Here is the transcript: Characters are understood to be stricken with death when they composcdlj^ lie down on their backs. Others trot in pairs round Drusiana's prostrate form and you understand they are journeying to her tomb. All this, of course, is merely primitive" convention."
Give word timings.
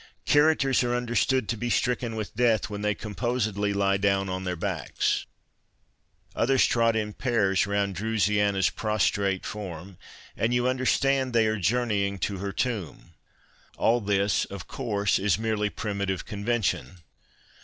Characters 0.25 0.81
are 0.83 0.95
understood 0.95 1.47
to 1.47 1.55
be 1.55 1.69
stricken 1.69 2.15
with 2.15 2.35
death 2.35 2.71
when 2.71 2.81
they 2.81 2.95
composcdlj^ 2.95 3.75
lie 3.75 3.97
down 3.97 4.29
on 4.29 4.45
their 4.45 4.55
backs. 4.55 5.27
Others 6.35 6.65
trot 6.65 6.95
in 6.95 7.13
pairs 7.13 7.67
round 7.67 7.93
Drusiana's 7.97 8.71
prostrate 8.71 9.45
form 9.45 9.99
and 10.35 10.55
you 10.55 10.67
understand 10.67 11.33
they 11.33 11.45
are 11.45 11.59
journeying 11.59 12.17
to 12.17 12.39
her 12.39 12.51
tomb. 12.51 13.13
All 13.77 14.01
this, 14.01 14.45
of 14.45 14.67
course, 14.67 15.19
is 15.19 15.37
merely 15.37 15.69
primitive" 15.69 16.25
convention." 16.25 17.01